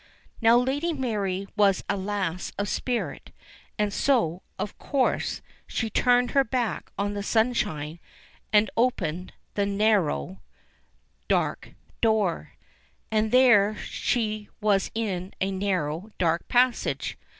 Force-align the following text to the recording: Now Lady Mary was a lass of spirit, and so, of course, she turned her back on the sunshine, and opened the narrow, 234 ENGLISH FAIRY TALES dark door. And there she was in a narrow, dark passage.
Now 0.41 0.57
Lady 0.57 0.93
Mary 0.93 1.45
was 1.55 1.83
a 1.87 1.95
lass 1.95 2.51
of 2.57 2.67
spirit, 2.67 3.29
and 3.77 3.93
so, 3.93 4.41
of 4.57 4.75
course, 4.79 5.43
she 5.67 5.91
turned 5.91 6.31
her 6.31 6.43
back 6.43 6.91
on 6.97 7.13
the 7.13 7.21
sunshine, 7.21 7.99
and 8.51 8.71
opened 8.75 9.33
the 9.53 9.67
narrow, 9.67 10.41
234 11.29 11.39
ENGLISH 11.39 11.73
FAIRY 12.01 12.01
TALES 12.01 12.01
dark 12.01 12.01
door. 12.01 12.53
And 13.11 13.31
there 13.31 13.75
she 13.77 14.49
was 14.59 14.89
in 14.95 15.33
a 15.39 15.51
narrow, 15.51 16.09
dark 16.17 16.47
passage. 16.47 17.15